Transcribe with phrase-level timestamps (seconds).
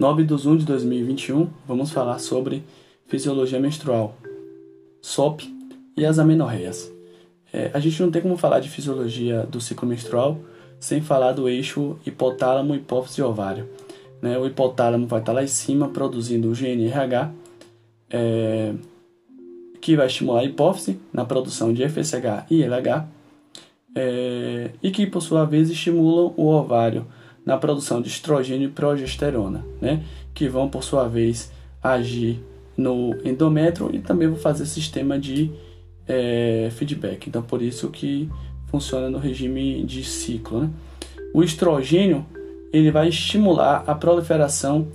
[0.00, 2.64] 9 de 1 de 2021, vamos falar sobre
[3.06, 4.16] fisiologia menstrual,
[5.02, 5.42] SOP
[5.94, 6.90] e as amenorreias.
[7.52, 10.40] É, a gente não tem como falar de fisiologia do ciclo menstrual
[10.80, 13.68] sem falar do eixo hipotálamo, hipófise e ovário.
[14.22, 14.38] Né?
[14.38, 17.30] O hipotálamo vai estar lá em cima produzindo o GNRH,
[18.08, 18.72] é,
[19.82, 23.06] que vai estimular a hipófise na produção de FSH e LH,
[23.94, 27.04] é, e que por sua vez estimulam o ovário
[27.50, 30.04] na produção de estrogênio e progesterona, né?
[30.32, 31.50] que vão por sua vez
[31.82, 32.38] agir
[32.76, 35.50] no endométrio e também vão fazer sistema de
[36.06, 37.26] é, feedback.
[37.26, 38.28] Então por isso que
[38.68, 40.60] funciona no regime de ciclo.
[40.60, 40.70] Né?
[41.34, 42.24] O estrogênio
[42.72, 44.86] ele vai estimular a proliferação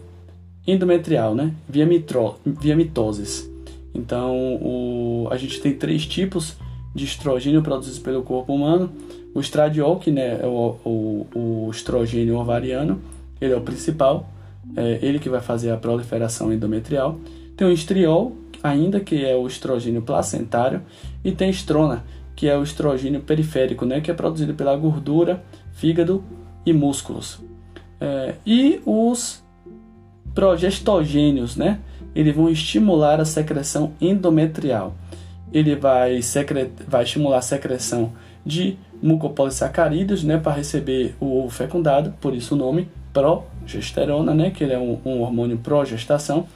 [0.66, 1.52] endometrial, né?
[1.68, 3.52] via, mitro, via mitoses.
[3.94, 6.55] Então o, a gente tem três tipos
[6.96, 8.94] de estrogênio produzidos pelo corpo humano.
[9.36, 11.28] O estradiol, que né, é o, o,
[11.68, 13.02] o estrogênio ovariano,
[13.40, 14.30] ele é o principal,
[14.77, 17.20] é ele que vai fazer a proliferação endometrial.
[17.58, 18.32] Tem o estriol,
[18.64, 20.82] ainda que é o estrogênio placentário,
[21.22, 26.24] e tem estrona, que é o estrogênio periférico, né, que é produzido pela gordura, fígado
[26.66, 27.42] e músculos.
[27.99, 29.44] É, e os
[30.34, 31.80] progestogênios, né,
[32.16, 34.96] eles vão estimular a secreção endometrial
[35.55, 36.70] ele vai, secret...
[36.86, 38.12] vai estimular a secreção
[38.46, 44.63] de mucopolissacarídeos né, para receber o ovo fecundado, por isso o nome progesterona, né, que
[44.63, 46.48] ele é um, um hormônio progestação,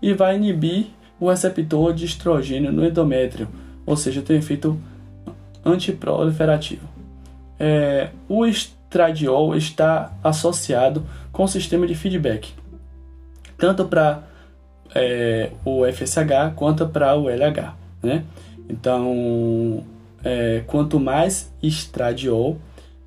[0.00, 0.86] e vai inibir
[1.18, 3.48] o receptor de estrogênio no endométrio,
[3.84, 4.78] ou seja, tem efeito
[5.64, 6.86] antiproliferativo.
[7.58, 12.52] É, o estradiol está associado com o sistema de feedback,
[13.56, 14.22] tanto para
[14.94, 17.74] é, o FSH quanto para o LH.
[18.02, 18.24] Né?
[18.68, 19.84] Então,
[20.26, 22.58] é, quanto mais estradiol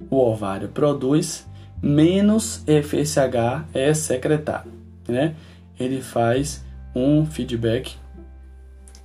[0.09, 1.45] o ovário produz,
[1.83, 4.71] menos FSH é secretado.
[5.05, 5.35] Né?
[5.77, 6.63] Ele faz
[6.95, 7.97] um feedback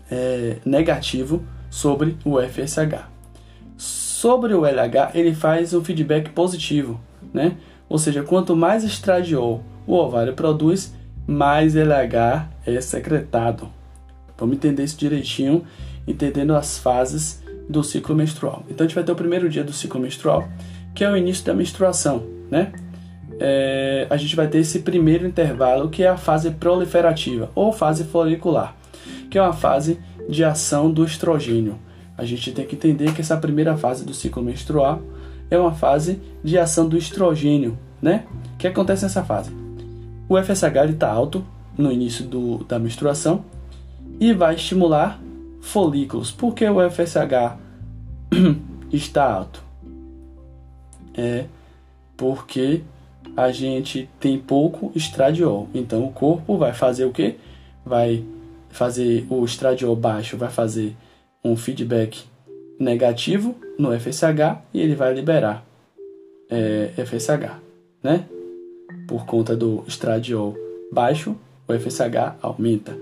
[0.09, 3.05] é, negativo sobre o FSH.
[3.77, 7.01] Sobre o LH, ele faz um feedback positivo,
[7.33, 7.57] né?
[7.89, 10.95] Ou seja, quanto mais estradiol o ovário produz,
[11.27, 13.69] mais LH é secretado.
[14.39, 15.65] Vamos entender isso direitinho,
[16.07, 18.65] entendendo as fases do ciclo menstrual.
[18.69, 20.49] Então a gente vai ter o primeiro dia do ciclo menstrual,
[20.95, 22.73] que é o início da menstruação, né?
[23.41, 28.05] É, a gente vai ter esse primeiro intervalo que é a fase proliferativa ou fase
[28.05, 28.77] folicular,
[29.29, 29.99] que é uma fase
[30.29, 31.79] de ação do estrogênio.
[32.17, 35.03] A gente tem que entender que essa primeira fase do ciclo menstrual
[35.51, 38.25] é uma fase de ação do estrogênio, né?
[38.55, 39.51] O que acontece nessa fase?
[40.29, 41.45] O FSH está alto
[41.77, 43.45] no início do, da menstruação
[44.21, 45.21] e vai estimular
[45.65, 46.31] folículos.
[46.31, 47.57] Por que o FSH
[48.93, 49.63] está alto?
[51.17, 51.47] É
[52.17, 52.83] porque
[53.37, 55.69] a gente tem pouco estradiol.
[55.75, 57.37] Então o corpo vai fazer o que?
[57.85, 58.25] Vai
[58.69, 60.95] fazer o estradiol baixo, vai fazer
[61.43, 62.25] um feedback
[62.79, 65.65] negativo no FSH e ele vai liberar
[66.51, 67.59] é, FSH,
[68.03, 68.27] né?
[69.09, 70.55] Por conta do estradiol
[70.93, 71.37] baixo,
[71.67, 72.97] o FSH aumenta.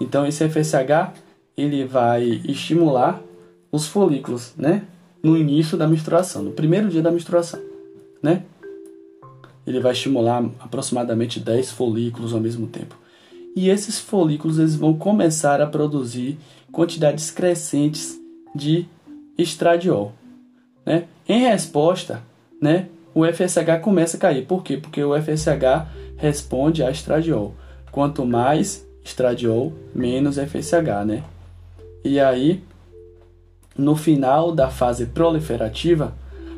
[0.00, 1.27] Então esse FSH
[1.58, 3.20] ele vai estimular
[3.72, 4.84] os folículos, né?
[5.20, 7.60] No início da menstruação, no primeiro dia da menstruação,
[8.22, 8.44] né?
[9.66, 12.96] Ele vai estimular aproximadamente 10 folículos ao mesmo tempo.
[13.56, 16.38] E esses folículos eles vão começar a produzir
[16.70, 18.16] quantidades crescentes
[18.54, 18.86] de
[19.36, 20.12] estradiol,
[20.86, 21.04] né?
[21.28, 22.22] Em resposta,
[22.62, 24.46] né, o FSH começa a cair.
[24.46, 24.76] Por quê?
[24.76, 27.54] Porque o FSH responde a estradiol.
[27.90, 31.24] Quanto mais estradiol menos FSH, né?
[32.04, 32.62] E aí,
[33.76, 36.14] no final da fase proliferativa,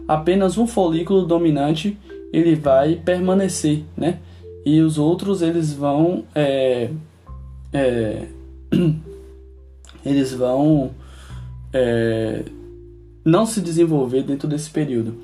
[0.07, 1.99] apenas um folículo dominante
[2.33, 4.19] ele vai permanecer, né?
[4.65, 6.91] E os outros eles vão é,
[7.73, 8.27] é,
[10.05, 10.91] eles vão
[11.73, 12.45] é,
[13.25, 15.15] não se desenvolver dentro desse período.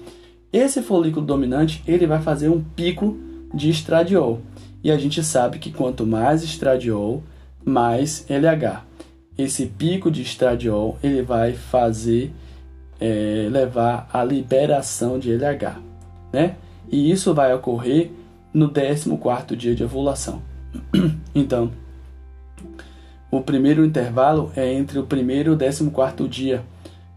[0.52, 3.16] Esse folículo dominante ele vai fazer um pico
[3.52, 4.40] de estradiol.
[4.82, 7.22] E a gente sabe que quanto mais estradiol,
[7.64, 8.85] mais LH.
[9.36, 12.32] Esse pico de estradiol ele vai fazer
[13.00, 15.78] é, levar à liberação de LH,
[16.32, 16.56] né?
[16.90, 18.10] E isso vai ocorrer
[18.54, 20.40] no 14 dia de ovulação.
[21.34, 21.70] então,
[23.30, 26.64] o primeiro intervalo é entre o primeiro e o 14 dia,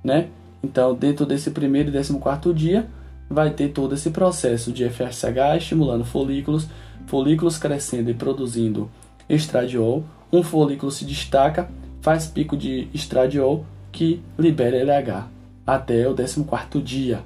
[0.04, 0.27] né?
[0.62, 2.88] Então, dentro desse primeiro e 14 dia,
[3.30, 6.68] vai ter todo esse processo de FSH estimulando folículos,
[7.06, 8.89] folículos crescendo e produzindo
[9.30, 11.69] estradiol, um folículo se destaca,
[12.01, 15.27] faz pico de estradiol que libera LH
[15.65, 17.21] até o 14º dia.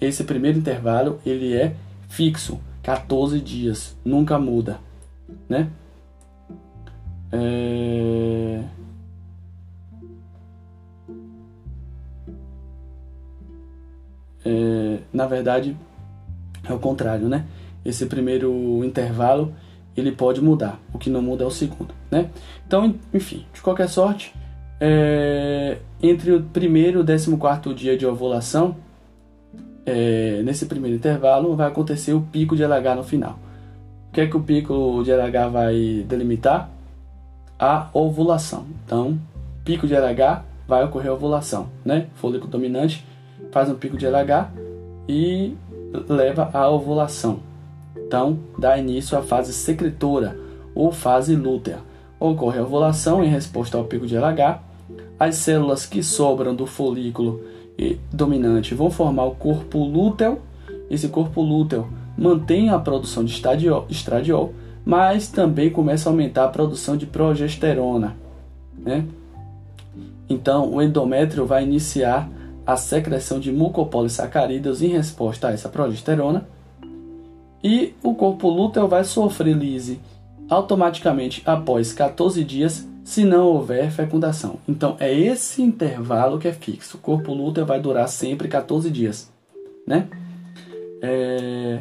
[0.00, 1.74] Esse primeiro intervalo ele é
[2.08, 4.78] fixo, 14 dias, nunca muda,
[5.48, 5.70] né?
[7.32, 8.62] É...
[14.48, 15.76] É, na verdade,
[16.68, 17.44] é o contrário, né?
[17.84, 19.52] Esse primeiro intervalo
[19.96, 22.30] ele pode mudar, o que não muda é o segundo, né?
[22.66, 24.34] Então, enfim, de qualquer sorte,
[24.80, 28.76] é, entre o primeiro e o décimo quarto dia de ovulação,
[29.86, 33.38] é, nesse primeiro intervalo, vai acontecer o pico de LH no final.
[34.08, 36.70] O que é que o pico de LH vai delimitar?
[37.58, 38.66] A ovulação.
[38.84, 39.18] Então,
[39.64, 42.08] pico de LH vai ocorrer a ovulação, né?
[42.14, 43.04] Folículo dominante
[43.50, 44.50] faz um pico de LH
[45.08, 45.56] e
[46.08, 47.40] leva à ovulação.
[48.06, 50.38] Então, dá início à fase secretora
[50.74, 51.78] ou fase lútea.
[52.20, 54.60] Ocorre a ovulação em resposta ao pico de LH.
[55.18, 57.40] As células que sobram do folículo
[58.12, 60.38] dominante vão formar o corpo lúteo.
[60.88, 63.32] Esse corpo lúteo mantém a produção de
[63.90, 64.54] estradiol,
[64.84, 68.16] mas também começa a aumentar a produção de progesterona.
[68.78, 69.04] Né?
[70.28, 72.30] Então, o endométrio vai iniciar
[72.64, 76.46] a secreção de mucopolissacarídeos em resposta a essa progesterona
[77.62, 80.00] e o corpo lúteo vai sofrer lise
[80.48, 84.58] automaticamente após 14 dias se não houver fecundação.
[84.68, 86.96] Então é esse intervalo que é fixo.
[86.96, 89.30] O corpo lúteo vai durar sempre 14 dias,
[89.86, 90.08] né?
[91.00, 91.80] É...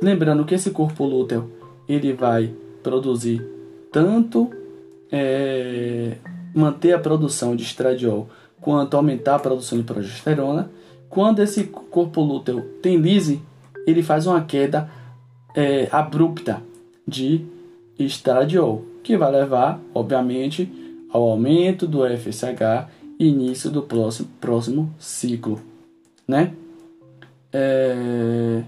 [0.00, 1.50] Lembrando que esse corpo lúteo
[1.88, 2.52] ele vai
[2.82, 3.44] produzir
[3.90, 4.50] tanto
[5.10, 6.16] é...
[6.54, 8.28] manter a produção de estradiol
[8.60, 10.70] quanto aumentar a produção de progesterona.
[11.08, 13.40] Quando esse corpo lúteo tem lise,
[13.90, 14.90] ele faz uma queda
[15.54, 16.62] é, abrupta
[17.06, 17.44] de
[17.98, 20.70] estradiol, que vai levar, obviamente,
[21.10, 22.86] ao aumento do FSH
[23.18, 25.60] e início do próximo, próximo ciclo,
[26.26, 26.52] né?
[27.52, 28.62] É,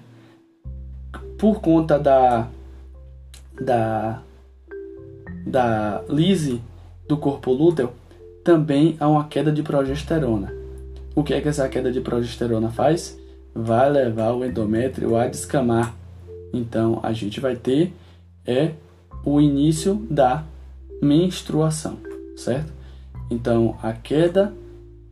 [1.39, 2.49] por conta da
[3.61, 4.23] da
[5.47, 6.63] da lise
[7.07, 7.91] do corpo lúteo,
[8.43, 10.53] também há uma queda de progesterona.
[11.15, 13.20] O que é que essa queda de progesterona faz?
[13.55, 15.95] Vai levar o endométrio a descamar.
[16.53, 17.93] Então a gente vai ter
[18.47, 18.73] é
[19.25, 20.45] o início da
[21.03, 21.99] menstruação,
[22.37, 22.73] certo?
[23.31, 24.53] Então a queda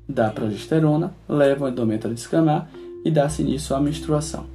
[0.08, 2.70] da progesterona leva o endométrio a descamar
[3.05, 4.46] e dá-se início à menstruação.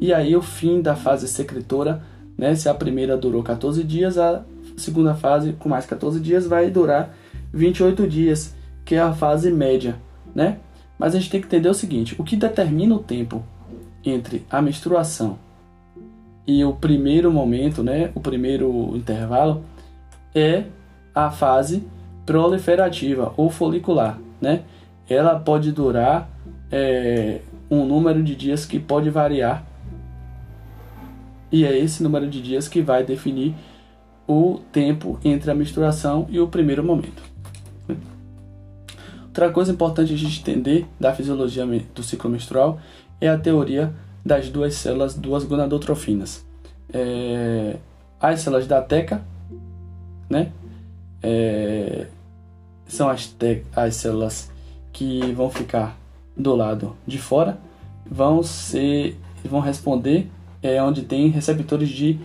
[0.00, 2.02] E aí o fim da fase secretora,
[2.36, 2.54] né?
[2.54, 4.42] Se a primeira durou 14 dias, a
[4.76, 7.14] segunda fase com mais 14 dias vai durar
[7.52, 9.96] 28 dias, que é a fase média,
[10.34, 10.58] né?
[10.98, 13.44] Mas a gente tem que entender o seguinte: o que determina o tempo
[14.04, 15.38] entre a menstruação
[16.46, 19.64] e o primeiro momento, né, o primeiro intervalo,
[20.34, 20.64] é
[21.14, 21.82] a fase
[22.24, 24.62] proliferativa ou folicular, né?
[25.08, 26.30] Ela pode durar
[26.70, 27.40] é,
[27.70, 29.64] um número de dias que pode variar
[31.50, 33.54] e é esse número de dias que vai definir
[34.26, 37.22] o tempo entre a menstruação e o primeiro momento.
[39.36, 42.80] Outra coisa importante a gente entender da fisiologia do ciclo menstrual
[43.20, 43.92] é a teoria
[44.24, 46.42] das duas células, duas gonadotrofinas.
[46.90, 47.76] É,
[48.18, 49.22] as células da teca,
[50.30, 50.52] né?
[51.22, 52.06] É,
[52.86, 54.50] são as, te, as células
[54.90, 55.98] que vão ficar
[56.34, 57.58] do lado de fora,
[58.10, 60.30] vão ser, vão responder
[60.62, 62.18] é, onde tem receptores de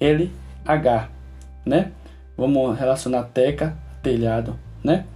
[0.00, 1.10] LH,
[1.64, 1.92] né?
[2.36, 5.06] Vamos relacionar teca, telhado, né?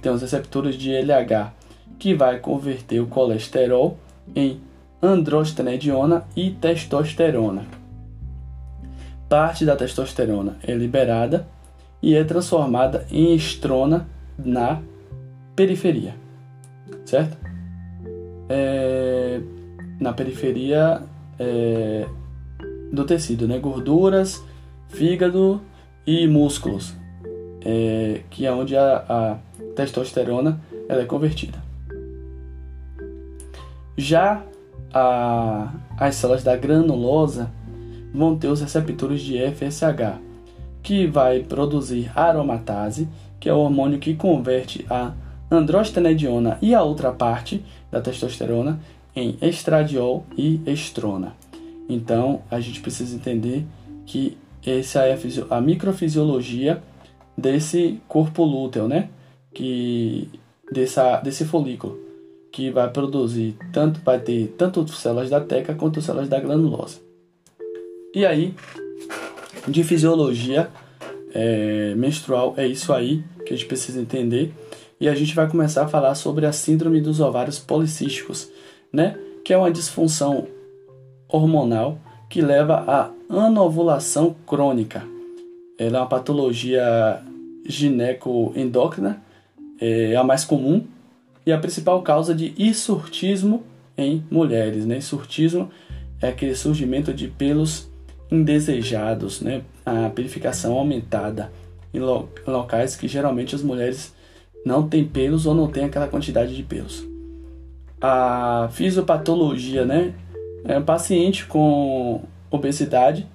[0.00, 1.52] Tem os receptores de LH,
[1.98, 3.98] que vai converter o colesterol
[4.34, 4.60] em
[5.02, 7.64] androstenediona e testosterona.
[9.28, 11.46] Parte da testosterona é liberada
[12.02, 14.80] e é transformada em estrona na
[15.54, 16.14] periferia,
[17.04, 17.36] certo?
[18.48, 19.40] É,
[20.00, 21.02] na periferia
[21.38, 22.06] é,
[22.92, 23.58] do tecido, né?
[23.58, 24.42] Gorduras,
[24.88, 25.60] fígado
[26.06, 26.94] e músculos,
[27.64, 29.36] é, que é onde a, a
[29.80, 31.58] testosterona ela é convertida.
[33.96, 34.42] Já
[34.92, 37.50] a, as células da granulosa
[38.12, 40.18] vão ter os receptores de FSH,
[40.82, 43.08] que vai produzir aromatase,
[43.38, 45.12] que é o hormônio que converte a
[45.50, 48.80] androstenediona e a outra parte da testosterona
[49.14, 51.34] em estradiol e estrona.
[51.88, 53.66] Então, a gente precisa entender
[54.06, 56.82] que essa é a, a microfisiologia
[57.36, 59.08] desse corpo lúteo, né?
[59.52, 60.28] Que
[60.70, 61.98] dessa, desse folículo
[62.52, 66.98] que vai produzir tanto vai ter tanto células da teca quanto células da granulosa.
[68.14, 68.54] E aí,
[69.68, 70.68] de fisiologia
[71.32, 74.52] é, menstrual é isso aí que a gente precisa entender
[75.00, 78.50] e a gente vai começar a falar sobre a síndrome dos ovários policísticos,
[78.92, 79.18] né?
[79.44, 80.46] Que é uma disfunção
[81.28, 85.02] hormonal que leva à anovulação crônica.
[85.78, 87.22] Ela é uma patologia
[87.64, 89.22] ginecoendócrina,
[89.80, 90.84] é a mais comum
[91.46, 93.62] e a principal causa de hisurtismo
[93.96, 94.84] em mulheres.
[94.84, 94.98] Né?
[94.98, 95.70] Hisurtismo
[96.20, 97.90] é aquele surgimento de pelos
[98.30, 99.62] indesejados, né?
[99.84, 101.50] a purificação aumentada
[101.92, 104.14] em locais que geralmente as mulheres
[104.64, 107.04] não têm pelos ou não têm aquela quantidade de pelos.
[108.00, 110.14] A fisiopatologia, né?
[110.64, 113.26] É um paciente com obesidade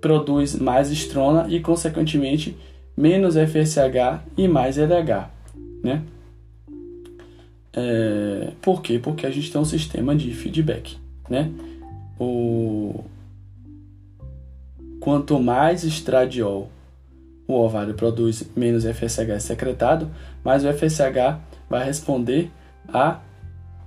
[0.00, 2.56] produz mais estrona e, consequentemente,
[2.96, 5.30] menos FSH e mais LH,
[5.82, 6.02] né?
[7.72, 8.98] É, por quê?
[8.98, 10.96] Porque a gente tem um sistema de feedback,
[11.28, 11.50] né?
[12.18, 13.04] O,
[15.00, 16.70] quanto mais estradiol
[17.46, 20.10] o ovário produz, menos FSH é secretado,
[20.44, 22.50] mais o FSH vai responder
[22.92, 23.20] a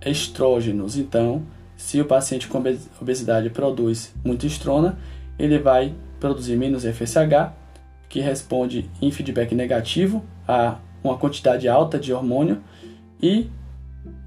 [0.03, 0.97] estrógenos.
[0.97, 1.43] Então,
[1.77, 2.57] se o paciente com
[2.99, 4.97] obesidade produz muito estrona,
[5.37, 7.51] ele vai produzir menos FSH,
[8.09, 12.61] que responde em feedback negativo a uma quantidade alta de hormônio,
[13.21, 13.49] e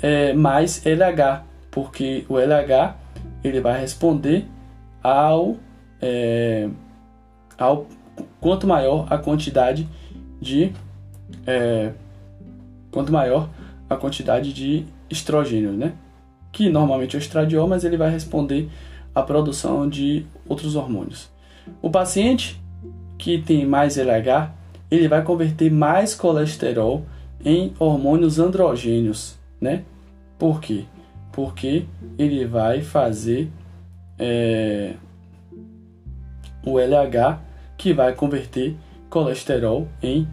[0.01, 2.97] é, mais LH, porque o LH
[3.43, 4.47] ele vai responder
[5.03, 5.57] ao,
[6.01, 6.69] é,
[7.59, 7.87] ao
[8.41, 9.89] quanto maior a quantidade
[10.41, 10.73] de
[11.47, 11.93] é,
[12.91, 13.49] quanto maior
[13.89, 15.93] a quantidade de estrogênio, né?
[16.53, 18.71] Que normalmente é o estradiol, mas ele vai responder
[19.15, 21.29] à produção de outros hormônios.
[21.83, 22.61] O paciente
[23.19, 24.51] que tem mais LH,
[24.91, 27.05] ele vai converter mais colesterol
[27.45, 29.83] em hormônios androgênios, né?
[30.39, 30.85] Por quê?
[31.33, 31.85] Porque
[32.19, 33.51] ele vai fazer
[34.19, 34.95] é,
[36.65, 37.41] o LH
[37.77, 38.77] que vai converter
[39.11, 40.27] colesterol em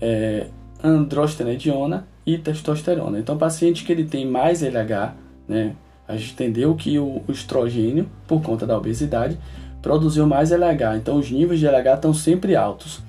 [0.00, 0.46] é,
[0.82, 3.18] androstenediona e testosterona.
[3.18, 5.14] Então, paciente que ele tem mais LH,
[5.48, 5.74] né,
[6.06, 9.38] a gente entendeu que o, estrogênio, por conta da obesidade,
[9.80, 10.96] produziu mais LH.
[10.96, 13.00] Então, os níveis de LH estão sempre altos.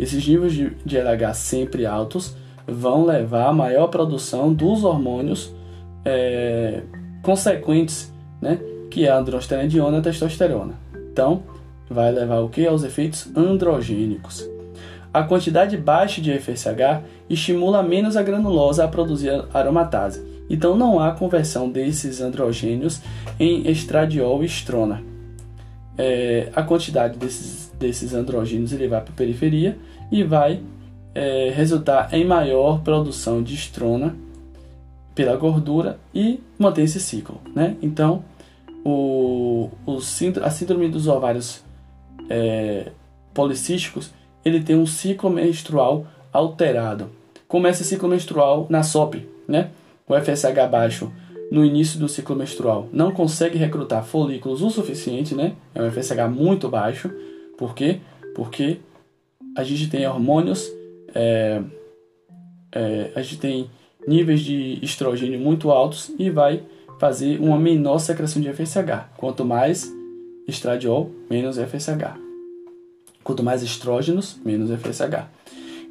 [0.00, 2.34] Esses níveis de, LH sempre altos
[2.66, 5.54] vão levar a maior produção dos hormônios
[6.04, 6.82] é,
[7.22, 8.58] consequentes, né,
[8.90, 10.74] que é a androstenediona e a testosterona.
[11.12, 11.42] Então,
[11.88, 14.48] vai levar o que aos efeitos androgênicos.
[15.12, 20.24] A quantidade baixa de FSH estimula menos a granulosa a produzir aromatase.
[20.48, 23.02] Então não há conversão desses androgênios
[23.38, 25.02] em estradiol e estrona.
[25.98, 29.76] É, a quantidade desses, desses androgênios ele vai para a periferia
[30.12, 30.60] e vai
[31.14, 34.14] é, resultar em maior produção de estrona
[35.14, 37.40] pela gordura e mantém esse ciclo.
[37.54, 37.76] Né?
[37.82, 38.22] Então,
[38.84, 39.98] o, o,
[40.42, 41.64] a síndrome dos ovários
[42.28, 42.92] é,
[43.34, 44.12] policísticos,
[44.44, 47.10] ele tem um ciclo menstrual alterado.
[47.48, 49.70] Começa esse ciclo menstrual na SOP, né?
[50.06, 51.10] O FSH baixo
[51.50, 55.54] no início do ciclo menstrual não consegue recrutar folículos o suficiente, né?
[55.74, 57.10] É um FSH muito baixo.
[57.60, 58.00] Por quê?
[58.34, 58.78] Porque
[59.54, 60.66] a gente tem hormônios,
[61.14, 61.60] é,
[62.72, 63.70] é, a gente tem
[64.08, 66.62] níveis de estrogênio muito altos e vai
[66.98, 69.10] fazer uma menor secreção de FSH.
[69.18, 69.92] Quanto mais
[70.48, 72.18] estradiol, menos FSH.
[73.22, 75.26] Quanto mais estrógenos, menos FSH.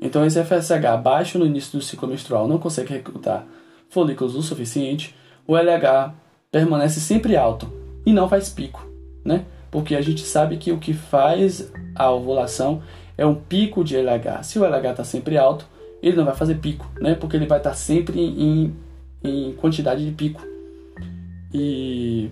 [0.02, 3.46] Então, esse FSH baixo no início do ciclo menstrual não consegue recrutar
[3.90, 6.16] folículos o suficiente, o LH
[6.52, 7.72] permanece sempre alto
[8.08, 8.84] e não faz pico,
[9.24, 9.46] né?
[9.72, 12.82] Porque a gente sabe que o que faz a ovulação
[13.18, 14.44] é um pico de LH.
[14.44, 15.68] Se o LH está sempre alto,
[16.02, 17.16] ele não vai fazer pico, né?
[17.16, 18.74] Porque ele vai estar tá sempre em,
[19.24, 20.42] em quantidade de pico.
[21.54, 22.30] E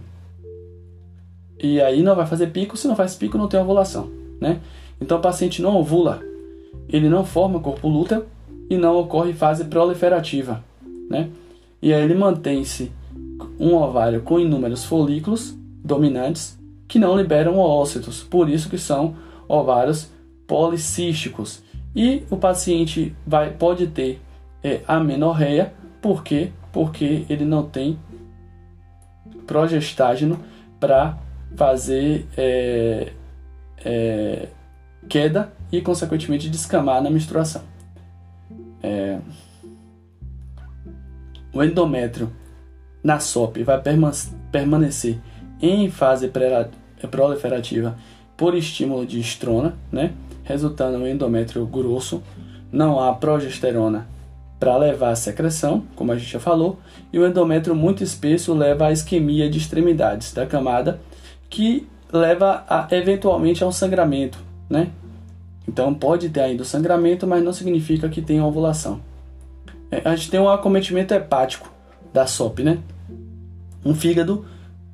[1.60, 4.60] e aí não vai fazer pico, se não faz pico não tem ovulação, né?
[5.02, 6.22] Então o paciente não ovula,
[6.88, 8.26] ele não forma corpo lúteo
[8.70, 10.64] e não ocorre fase proliferativa,
[11.10, 11.30] né?
[11.82, 12.92] E aí ele mantém-se
[13.60, 19.16] um ovário com inúmeros folículos dominantes que não liberam oócitos, por isso que são
[19.48, 20.10] ovários
[20.48, 21.64] policísticos.
[21.96, 24.22] E o paciente vai, pode ter
[24.64, 26.52] é, amenorreia, por quê?
[26.72, 28.00] Porque ele não tem
[29.46, 30.40] progestágeno
[30.80, 31.18] para
[31.56, 33.14] fazer é,
[33.84, 34.48] é,
[35.10, 37.64] queda e, consequentemente, descamar na menstruação.
[38.84, 39.20] É,
[41.54, 42.32] o endométrio
[43.04, 43.82] na SOP vai
[44.52, 45.20] permanecer
[45.62, 46.32] em fase
[47.10, 47.98] proliferativa
[48.36, 50.14] por estímulo de estrona, né?
[50.44, 52.24] resultando em endométrio grosso.
[52.72, 54.08] Não há progesterona
[54.60, 56.80] para levar a secreção, como a gente já falou,
[57.12, 61.00] e o endométrio muito espesso leva à isquemia de extremidades da camada
[61.50, 64.90] que leva a, eventualmente a um sangramento, né?
[65.68, 69.02] Então pode ter ainda o sangramento, mas não significa que tenha ovulação.
[69.92, 71.72] É, a gente tem um acometimento hepático
[72.14, 72.80] da SOP, né?
[73.86, 74.46] Um fígado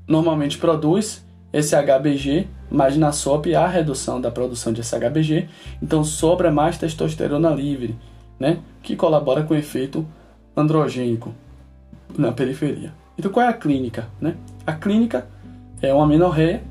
[0.08, 5.48] normalmente produz esse HBG, mas na SOP há redução da produção de SHBG,
[5.82, 7.96] então sobra mais testosterona livre,
[8.40, 10.06] né, que colabora com o efeito
[10.58, 11.34] androgênico
[12.18, 12.92] na periferia.
[13.18, 14.08] Então qual é a clínica?
[14.20, 14.36] Né?
[14.66, 15.28] A clínica
[15.82, 16.64] é uma menorreia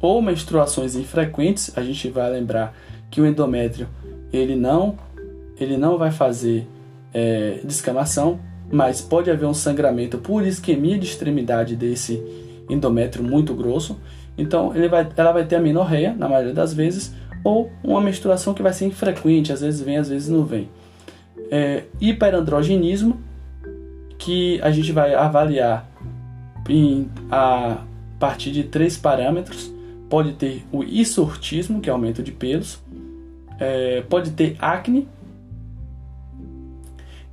[0.00, 2.74] ou menstruações infrequentes, a gente vai lembrar
[3.10, 3.88] que o endométrio
[4.30, 4.98] ele não,
[5.58, 6.68] ele não vai fazer
[7.14, 8.38] é, descamação,
[8.70, 12.22] mas pode haver um sangramento por isquemia de extremidade desse
[12.68, 13.98] endométrio muito grosso.
[14.36, 18.62] Então vai, ela vai ter a menorreia, na maioria das vezes, ou uma menstruação que
[18.62, 20.68] vai ser infrequente, às vezes vem, às vezes não vem.
[21.50, 23.20] É, hiperandrogenismo,
[24.18, 25.88] que a gente vai avaliar
[26.68, 27.84] em, a
[28.18, 29.72] partir de três parâmetros.
[30.08, 32.80] Pode ter o hisurtismo, que é aumento de pelos,
[33.58, 35.08] é, pode ter acne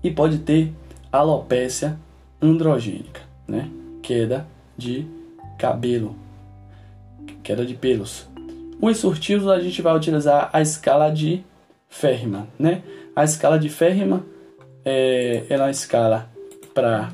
[0.03, 0.73] e pode ter
[1.11, 1.97] alopécia
[2.41, 3.69] androgênica, né?
[4.01, 4.45] queda
[4.77, 5.05] de
[5.63, 6.13] cabelo,
[7.41, 8.27] queda de pelos.
[8.81, 11.41] Os surtidos a gente vai utilizar a escala de
[11.87, 12.83] Ferriman, né?
[13.15, 14.23] A escala de Ferriman
[14.83, 16.29] é, é uma escala
[16.73, 17.09] para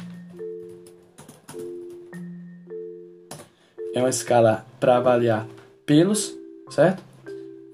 [3.93, 5.45] é uma escala para avaliar
[5.85, 6.35] pelos,
[6.71, 7.03] certo?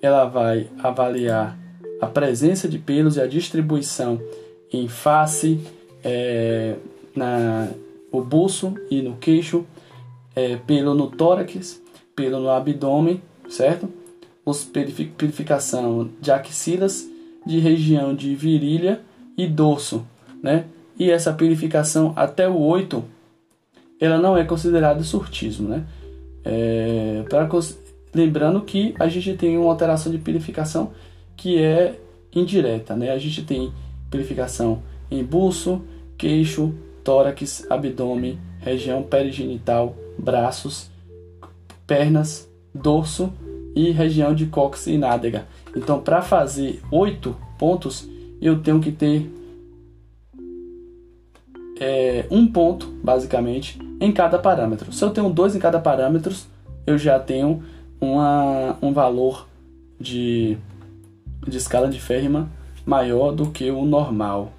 [0.02, 1.58] Ela vai avaliar
[2.02, 4.22] a presença de pelos e a distribuição
[4.74, 5.62] em face,
[6.04, 6.76] é,
[7.16, 7.70] na
[8.12, 9.66] o buço e no queixo,
[10.36, 11.82] é, pelo no tórax,
[12.16, 13.90] pelo no abdômen, certo?
[14.46, 17.08] Os purificação de axilas,
[17.46, 19.02] de região de virilha
[19.38, 20.06] e dorso,
[20.42, 20.66] né?
[20.98, 23.04] E essa purificação até o 8,
[24.00, 25.86] ela não é considerada surtismo, né?
[26.44, 27.50] É, pra,
[28.14, 30.92] lembrando que a gente tem uma alteração de purificação
[31.36, 32.00] que é
[32.34, 33.12] indireta, né?
[33.12, 33.74] A gente tem
[34.10, 35.82] purificação em buço,
[36.18, 36.74] queixo,
[37.04, 40.90] tórax, abdômen, região perigenital, braços,
[41.86, 43.32] pernas, dorso
[43.76, 45.46] e região de cóccix e nádega.
[45.76, 48.08] Então, para fazer oito pontos,
[48.42, 49.30] eu tenho que ter
[51.80, 54.92] é, um ponto, basicamente, em cada parâmetro.
[54.94, 56.34] Se eu tenho dois em cada parâmetro,
[56.88, 57.64] eu já tenho
[58.00, 59.48] uma, um valor
[60.00, 60.58] de,
[61.48, 62.50] de escala de Ferriman
[62.86, 64.54] maior do que o normal.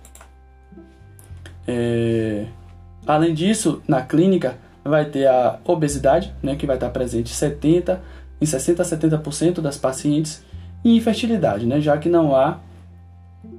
[1.66, 2.46] É,
[3.06, 8.00] além disso, na clínica vai ter a obesidade, né, que vai estar presente 70,
[8.40, 10.44] em 60 a 70% das pacientes,
[10.84, 12.58] e infertilidade, né, já que não há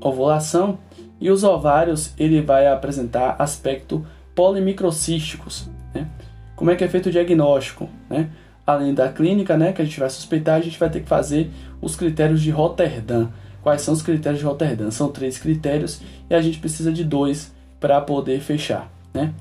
[0.01, 0.79] ovulação,
[1.19, 5.69] e os ovários ele vai apresentar aspecto polimicrocísticos.
[5.93, 6.07] Né?
[6.55, 7.89] Como é que é feito o diagnóstico?
[8.09, 8.29] Né?
[8.65, 11.51] Além da clínica, né, que a gente vai suspeitar, a gente vai ter que fazer
[11.81, 13.31] os critérios de Rotterdam.
[13.63, 14.91] Quais são os critérios de Rotterdam?
[14.91, 18.91] São três critérios e a gente precisa de dois para poder fechar.
[19.13, 19.33] Né?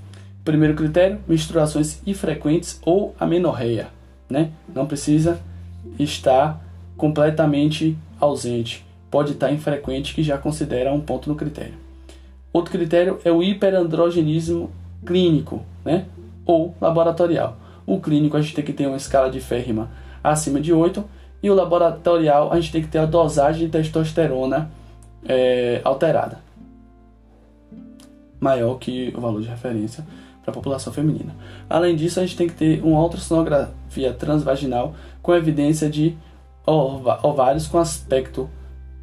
[0.46, 3.88] Primeiro critério, menstruações infrequentes ou amenorreia.
[4.30, 4.52] Né?
[4.72, 5.40] Não precisa
[5.98, 6.64] estar
[6.96, 8.86] completamente ausente.
[9.10, 11.74] Pode estar infrequente, que já considera um ponto no critério.
[12.52, 14.70] Outro critério é o hiperandrogenismo
[15.04, 16.04] clínico né?
[16.44, 17.56] ou laboratorial.
[17.84, 19.88] O clínico a gente tem que ter uma escala de Ferriman
[20.22, 21.04] acima de 8
[21.42, 24.70] e o laboratorial a gente tem que ter a dosagem de testosterona
[25.26, 26.46] é, alterada
[28.40, 30.06] maior que o valor de referência
[30.46, 31.34] para a população feminina.
[31.68, 36.16] Além disso, a gente tem que ter uma ultrassonografia transvaginal com evidência de
[36.64, 38.48] ovários com aspecto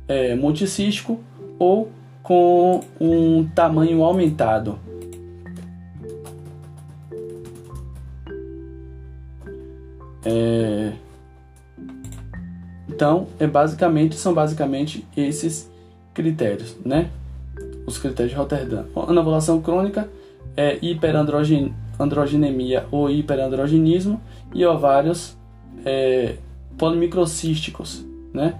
[0.08, 1.20] é, multicístico
[1.60, 4.80] ou com um tamanho aumentado.
[10.26, 10.94] É...
[12.88, 15.70] Então, é basicamente são basicamente esses
[16.14, 17.10] critérios, né?
[17.86, 18.86] os critérios de Rotterdam.
[18.96, 20.08] Anovulação crônica
[20.56, 24.22] é hiperandrogenemia ou hiperandrogenismo
[24.54, 25.36] e ovários
[25.86, 26.36] é,
[26.78, 28.60] polimicrocísticos, né?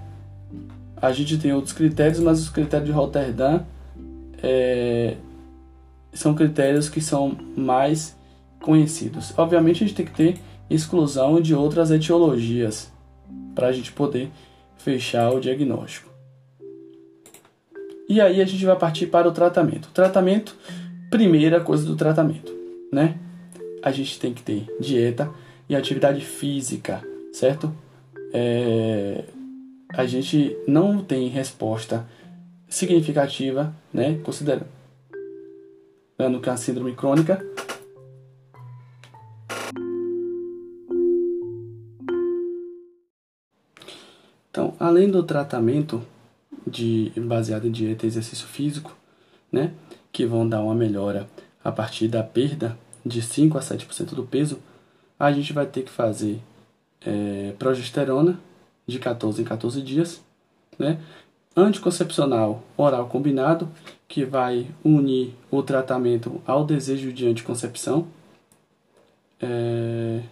[0.96, 3.64] A gente tem outros critérios, mas os critérios de Rotterdam
[4.42, 5.16] é,
[6.12, 8.16] são critérios que são mais
[8.60, 9.34] conhecidos.
[9.36, 10.38] Obviamente a gente tem que ter
[10.70, 12.90] exclusão de outras etiologias
[13.54, 14.30] para a gente poder
[14.78, 16.14] fechar o diagnóstico.
[18.08, 19.86] E aí a gente vai partir para o tratamento.
[19.86, 20.56] O tratamento,
[21.14, 22.52] primeira coisa do tratamento,
[22.90, 23.16] né?
[23.80, 25.30] A gente tem que ter dieta
[25.68, 27.72] e atividade física, certo?
[28.32, 29.22] É,
[29.90, 32.04] a gente não tem resposta
[32.68, 34.18] significativa, né?
[34.24, 34.66] Considerando
[36.42, 37.46] que é uma síndrome crônica.
[44.50, 46.02] Então, além do tratamento,
[46.66, 48.96] de baseado em dieta e exercício físico,
[49.52, 49.72] né,
[50.14, 51.28] que vão dar uma melhora
[51.62, 54.60] a partir da perda de 5 a 7% do peso,
[55.18, 56.40] a gente vai ter que fazer
[57.04, 58.38] é, progesterona
[58.86, 60.22] de 14 em 14 dias,
[60.78, 61.00] né?
[61.56, 63.68] Anticoncepcional oral combinado,
[64.06, 68.06] que vai unir o tratamento ao desejo de anticoncepção.
[69.42, 70.22] É,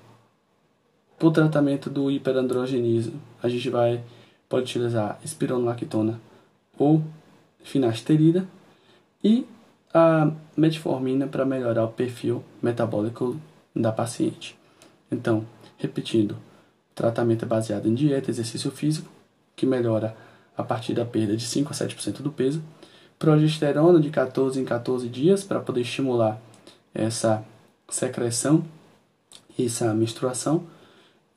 [1.18, 4.00] para o tratamento do hiperandrogenismo, a gente vai
[4.48, 6.20] pode utilizar espironolactona
[6.78, 7.02] ou
[7.62, 8.46] finasterida
[9.24, 9.46] e
[9.92, 13.38] a metformina para melhorar o perfil metabólico
[13.74, 14.58] da paciente.
[15.10, 15.44] Então,
[15.76, 16.36] repetindo,
[16.94, 19.10] tratamento é baseado em dieta, exercício físico,
[19.54, 20.16] que melhora
[20.56, 22.62] a partir da perda de 5 a 7% do peso,
[23.18, 26.40] progesterona de 14 em 14 dias para poder estimular
[26.94, 27.44] essa
[27.88, 28.64] secreção
[29.58, 30.64] e essa menstruação,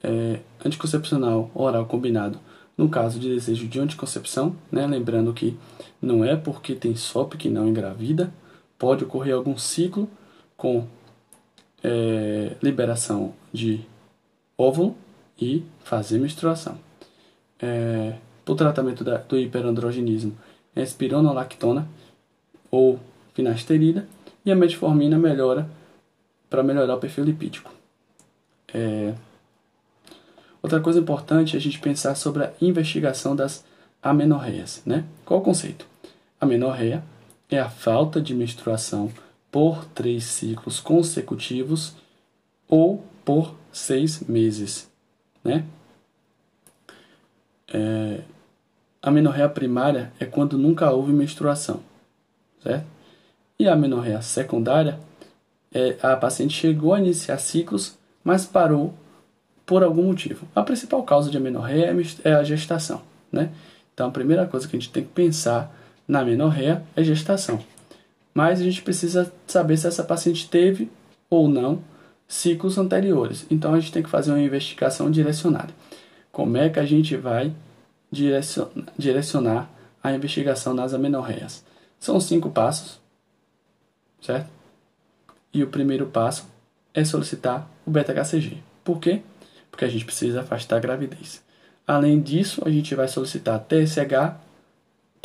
[0.02, 2.40] é, anticoncepcional oral combinado
[2.78, 4.86] no caso de desejo de anticoncepção, né?
[4.86, 5.58] lembrando que
[6.02, 8.34] não é porque tem SOP que não engravida,
[8.78, 10.10] pode ocorrer algum ciclo
[10.58, 10.88] com
[11.84, 13.82] é, liberação de
[14.58, 14.96] óvulo
[15.40, 16.78] e fazer menstruação.
[17.60, 20.38] É, para o tratamento da, do hiperandrogenismo,
[20.76, 21.88] é espironolactona
[22.70, 23.00] ou
[23.34, 24.08] finasterida
[24.46, 25.70] e a metformina melhora
[26.50, 27.72] para melhorar o perfil lipídico.
[28.74, 29.14] É,
[30.62, 33.66] outra coisa importante é a gente pensar sobre a investigação das
[34.02, 34.82] amenorreias.
[34.86, 35.06] Né?
[35.24, 35.88] Qual o conceito?
[36.40, 37.04] A menorreia
[37.50, 39.12] é a falta de menstruação
[39.52, 41.96] por três ciclos consecutivos
[42.68, 44.90] ou por seis meses.
[45.44, 45.64] Né?
[47.72, 48.22] É,
[49.02, 51.82] a menorreia primária é quando nunca houve menstruação,
[52.64, 52.86] certo?
[53.58, 55.00] E a menorreia secundária
[55.74, 58.94] é a paciente chegou a iniciar ciclos, mas parou
[59.66, 60.48] por algum motivo.
[60.56, 63.52] A principal causa de amenorreia é a gestação, né?
[63.94, 65.74] Então a primeira coisa que a gente tem que pensar
[66.08, 67.60] na menorreia é gestação.
[68.34, 70.92] Mas a gente precisa saber se essa paciente teve
[71.30, 71.82] ou não
[72.28, 73.46] ciclos anteriores.
[73.50, 75.74] Então a gente tem que fazer uma investigação direcionada.
[76.32, 77.54] Como é que a gente vai
[78.12, 79.70] direcionar
[80.04, 81.64] a investigação nas amenorreias?
[82.00, 83.00] São cinco passos,
[84.22, 84.50] certo?
[85.54, 86.46] E o primeiro passo
[86.94, 88.58] é solicitar o beta-HCG.
[88.84, 89.22] Por quê?
[89.72, 91.42] Porque a gente precisa afastar a gravidez.
[91.88, 94.45] Além disso, a gente vai solicitar TSH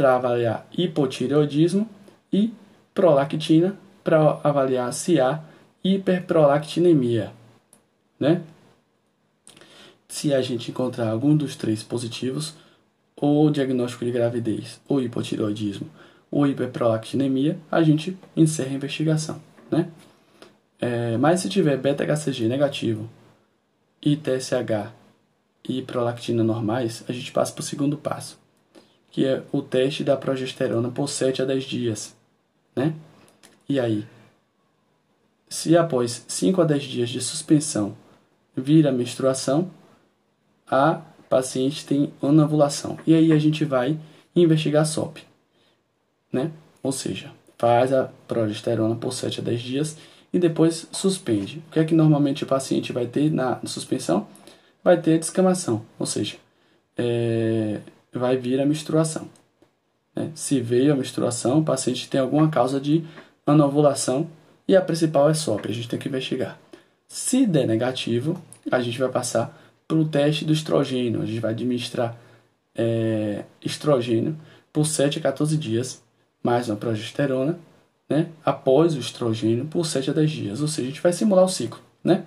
[0.00, 1.86] para avaliar hipotireoidismo
[2.32, 2.54] e
[2.94, 5.44] prolactina para avaliar se há
[5.84, 7.30] hiperprolactinemia,
[8.18, 8.40] né?
[10.08, 12.54] Se a gente encontrar algum dos três positivos,
[13.14, 15.86] ou diagnóstico de gravidez, ou hipotireoidismo,
[16.30, 19.38] ou hiperprolactinemia, a gente encerra a investigação,
[19.70, 19.90] né?
[20.80, 23.06] É, mas se tiver beta-HCG negativo
[24.00, 24.94] e TSH
[25.68, 28.39] e prolactina normais, a gente passa para o segundo passo,
[29.10, 32.16] que é o teste da progesterona por 7 a 10 dias,
[32.74, 32.94] né?
[33.68, 34.06] E aí,
[35.48, 37.96] se após 5 a 10 dias de suspensão
[38.56, 39.70] vir a menstruação,
[40.66, 42.98] a paciente tem anovulação.
[43.06, 43.98] E aí a gente vai
[44.34, 45.18] investigar a SOP,
[46.32, 46.50] né?
[46.82, 49.96] Ou seja, faz a progesterona por 7 a 10 dias
[50.32, 51.62] e depois suspende.
[51.68, 54.26] O que é que normalmente o paciente vai ter na suspensão?
[54.82, 56.36] Vai ter descamação, ou seja,
[56.96, 57.80] é,
[58.12, 59.28] vai vir a menstruação.
[60.14, 60.30] Né?
[60.34, 63.04] Se veio a menstruação, o paciente tem alguma causa de
[63.46, 64.28] anovulação
[64.66, 66.58] e a principal é SOP, a gente tem que investigar.
[67.08, 71.50] Se der negativo, a gente vai passar para o teste do estrogênio, a gente vai
[71.50, 72.16] administrar
[72.74, 74.36] é, estrogênio
[74.72, 76.02] por 7 a 14 dias,
[76.42, 77.58] mais uma progesterona,
[78.08, 81.44] né, após o estrogênio por 7 a 10 dias, ou seja, a gente vai simular
[81.44, 81.80] o ciclo.
[82.02, 82.24] Né?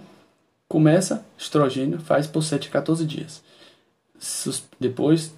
[0.67, 3.41] Começa, estrogênio, faz por 7 a 14 dias.
[4.79, 5.33] Depois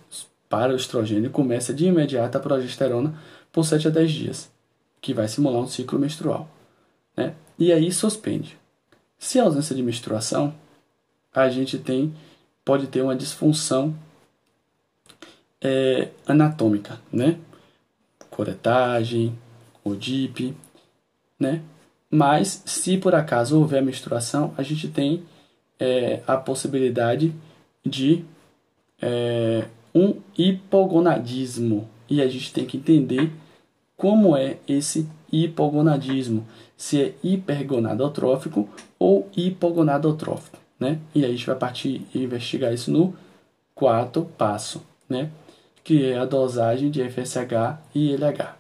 [0.56, 3.14] para o estrogênio começa de imediato a progesterona
[3.52, 4.52] por 7 a 10 dias,
[5.02, 6.48] que vai simular um ciclo menstrual.
[7.16, 7.36] Né?
[7.60, 8.58] E aí suspende.
[9.20, 10.56] Se a ausência de menstruação,
[11.34, 12.16] a gente tem
[12.64, 13.94] pode ter uma disfunção
[15.62, 17.38] é, anatômica, né?
[18.30, 19.38] Coretagem,
[19.84, 20.56] ODIP,
[21.38, 21.62] né?
[22.10, 25.22] Mas se por acaso houver menstruação, a gente tem
[25.78, 27.36] é, a possibilidade
[27.86, 28.24] de
[29.02, 31.88] é, um hipogonadismo.
[32.10, 33.32] E a gente tem que entender
[33.96, 41.00] como é esse hipogonadismo, se é hipergonadotrófico ou hipogonadotrófico, né?
[41.16, 43.16] E aí a gente vai partir e investigar isso no
[43.74, 45.32] quarto passo, né?
[45.84, 48.56] Que é a dosagem de FSH e LH.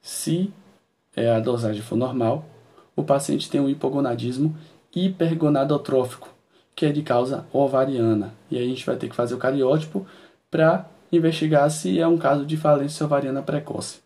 [0.00, 0.52] Se
[1.14, 2.44] é, a dosagem for normal,
[2.96, 4.56] o paciente tem um hipogonadismo
[4.94, 6.28] hipergonadotrófico,
[6.74, 8.34] que é de causa ovariana.
[8.50, 10.06] E aí a gente vai ter que fazer o cariótipo
[10.52, 14.00] para investigar se é um caso de falência ovariana precoce.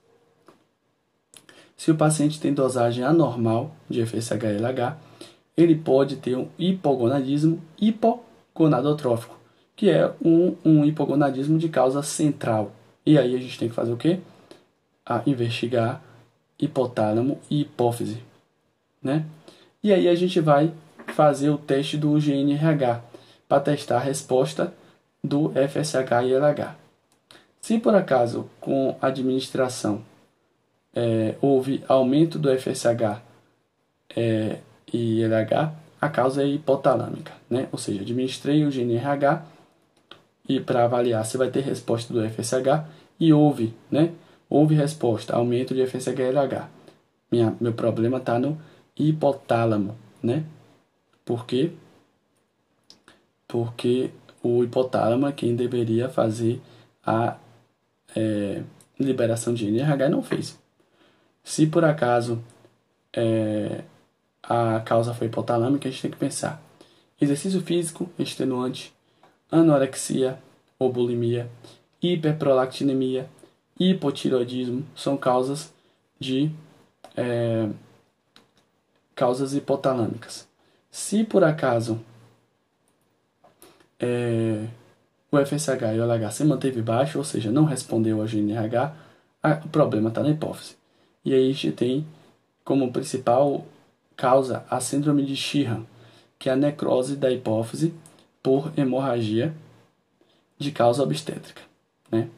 [1.76, 4.96] Se o paciente tem dosagem anormal de FSH-LH,
[5.56, 7.61] ele pode ter um hipogonadismo
[8.54, 9.37] gonadotrófico,
[9.74, 12.70] que é um, um hipogonadismo de causa central.
[13.04, 14.20] E aí a gente tem que fazer o quê?
[15.04, 16.00] A investigar
[16.59, 18.22] hipotálamo e hipófise,
[19.02, 19.26] né?
[19.82, 20.72] E aí a gente vai
[21.09, 23.02] fazer o teste do GNRH
[23.48, 24.72] para testar a resposta
[25.22, 26.76] do FSH e LH.
[27.61, 30.02] Se por acaso com a administração
[30.94, 33.20] é, houve aumento do FSH
[34.16, 34.59] é,
[34.92, 37.68] e LH, a causa é hipotalâmica, né?
[37.72, 39.44] Ou seja, administrei o GNRH
[40.48, 42.87] e para avaliar se vai ter resposta do FSH
[43.18, 44.12] e houve, né?
[44.48, 46.68] Houve resposta, aumento de FSH e LH.
[47.31, 48.57] Minha, meu problema está no
[48.96, 50.44] hipotálamo, né?
[51.24, 51.72] Por quê?
[53.48, 54.11] Porque
[54.46, 56.61] o hipotálamo é quem deveria fazer
[57.04, 57.37] a
[58.14, 58.62] é,
[58.98, 60.59] liberação de NRH e não fez.
[61.42, 62.42] Se por acaso
[63.12, 63.82] é,
[64.42, 66.62] a causa foi hipotalâmica, a gente tem que pensar.
[67.20, 68.92] Exercício físico extenuante,
[69.50, 70.38] anorexia
[70.78, 71.48] ou bulimia,
[72.02, 73.28] hiperprolactinemia,
[73.78, 75.72] hipotiroidismo são causas
[76.18, 76.50] de
[77.16, 77.68] é,
[79.14, 80.46] causas hipotalâmicas.
[80.90, 82.00] Se por acaso
[84.00, 84.66] é,
[85.30, 88.94] o FSH e o LH se manteve baixo, ou seja, não respondeu ao GNRH,
[89.42, 90.76] a, o problema está na hipófise.
[91.24, 92.06] E aí a gente tem
[92.64, 93.64] como principal
[94.16, 95.85] causa a síndrome de Sheehan,
[96.38, 97.94] que é a necrose da hipófise
[98.42, 99.54] por hemorragia
[100.59, 101.62] de causa obstétrica.
[102.11, 102.28] Né?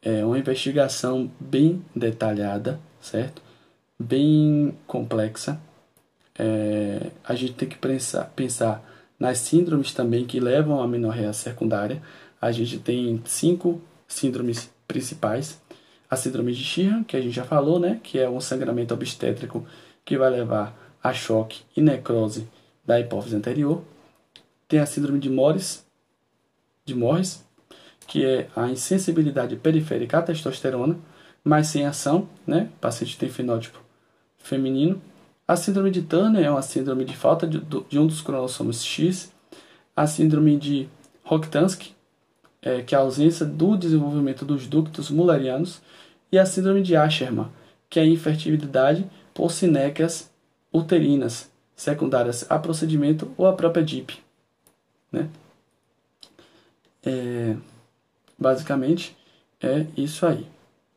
[0.00, 3.42] É uma investigação bem detalhada, certo?
[3.98, 5.60] Bem complexa.
[6.38, 8.82] É, a gente tem que pensar, pensar
[9.22, 12.02] nas síndromes também que levam à menorreia secundária.
[12.40, 15.62] A gente tem cinco síndromes principais.
[16.10, 18.00] A síndrome de Sheehan, que a gente já falou, né?
[18.02, 19.64] Que é um sangramento obstétrico
[20.04, 22.48] que vai levar a choque e necrose
[22.84, 23.84] da hipófise anterior.
[24.66, 25.86] Tem a síndrome de Morris,
[26.84, 27.44] de Morris,
[28.08, 30.98] que é a insensibilidade periférica à testosterona,
[31.44, 32.70] mas sem ação, né?
[32.74, 33.78] O paciente tem fenótipo
[34.36, 35.00] feminino.
[35.52, 39.30] A síndrome de Turner é uma síndrome de falta de, de um dos cromossomos X.
[39.94, 40.88] A síndrome de
[41.22, 41.94] Rokitansky,
[42.62, 45.82] é, que é a ausência do desenvolvimento dos ductos mullerianos.
[46.32, 47.50] E a síndrome de Asherman,
[47.90, 50.30] que é a infertilidade por sinéquias
[50.72, 54.20] uterinas secundárias a procedimento ou a própria DIP.
[55.12, 55.28] Né?
[57.04, 57.56] É,
[58.38, 59.14] basicamente,
[59.60, 60.46] é isso aí.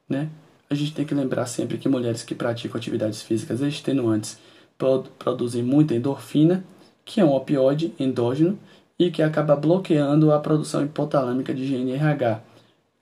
[0.07, 0.29] Né?
[0.69, 4.44] A gente tem que lembrar sempre que mulheres que praticam atividades físicas extenuantes
[4.77, 6.63] produzem muita endorfina,
[7.03, 8.57] que é um opioide endógeno
[8.97, 12.41] e que acaba bloqueando a produção hipotalâmica de GNRH,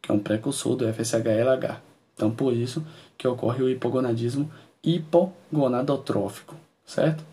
[0.02, 1.82] que é um precursor do FSH-LH.
[2.14, 2.86] Então, por isso
[3.18, 4.52] que ocorre o hipogonadismo
[4.84, 6.56] hipogonadotrófico,
[6.86, 7.24] certo?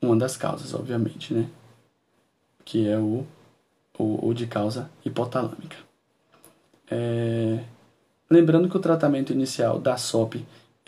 [0.00, 1.46] Uma das causas, obviamente, né?
[2.64, 3.26] Que é o,
[3.98, 5.76] o, o de causa hipotalâmica.
[6.90, 7.62] É...
[8.28, 10.36] Lembrando que o tratamento inicial da SOP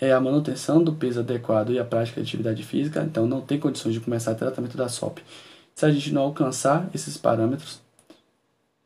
[0.03, 3.61] é a manutenção do peso adequado e a prática de atividade física, então não tem
[3.61, 5.21] condições de começar o tratamento da SOP
[5.77, 7.81] se a gente não alcançar esses parâmetros.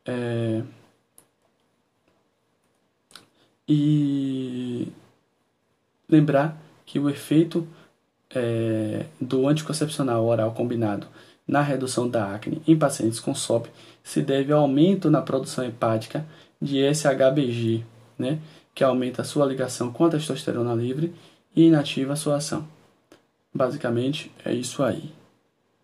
[0.05, 0.63] É...
[3.67, 4.93] E
[6.07, 7.67] lembrar que o efeito
[8.31, 11.07] é, do anticoncepcional oral combinado
[11.49, 13.69] na redução da acne em pacientes com SOP
[14.05, 16.27] se deve ao aumento na produção hepática
[16.61, 17.85] de SHBG,
[18.19, 18.39] né,
[18.77, 21.15] que aumenta a sua ligação com a testosterona livre
[21.57, 22.69] e inativa a sua ação.
[23.53, 25.15] Basicamente é isso aí.